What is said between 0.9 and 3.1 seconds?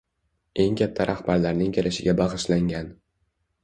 rahbarlarning kelishiga bag‘ishlangan.